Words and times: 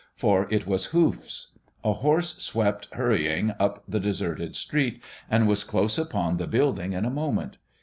For 0.15 0.47
it 0.49 0.65
was 0.65 0.85
hoofs. 0.87 1.59
A 1.83 1.93
horse 1.93 2.35
swept 2.41 2.87
hurrying 2.93 3.53
up 3.59 3.83
the 3.87 3.99
deserted 3.99 4.55
street, 4.55 4.99
and 5.29 5.47
was 5.47 5.63
close 5.63 5.99
upon 5.99 6.37
the 6.37 6.47
building 6.47 6.93
in 6.93 7.05
a 7.05 7.11
moment. 7.11 7.59